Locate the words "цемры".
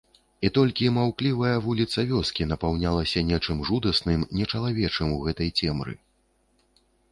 5.61-5.93